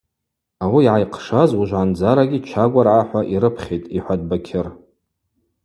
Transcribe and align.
Ауи 0.63 0.81
йгӏайхъшаз 0.85 1.51
уыжвгӏандзарагьи 1.53 2.43
Чагваргӏа-хӏва 2.47 3.21
йрыпхьитӏ,– 3.33 3.91
йхӏватӏ 3.97 4.25
Бакьыр. 4.29 4.67